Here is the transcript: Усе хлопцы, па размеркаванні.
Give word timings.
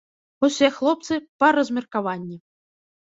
Усе 0.45 0.69
хлопцы, 0.77 1.13
па 1.43 1.49
размеркаванні. 1.57 2.37